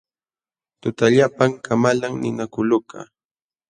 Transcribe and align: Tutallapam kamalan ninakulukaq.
Tutallapam 0.81 1.51
kamalan 1.65 2.13
ninakulukaq. 2.21 3.09